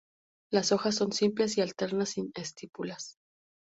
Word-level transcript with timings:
Las 0.51 0.71
hojas 0.71 0.95
son 0.95 1.13
simples 1.13 1.59
y 1.59 1.61
alternas, 1.61 2.09
sin 2.09 2.31
estípulas. 2.33 3.17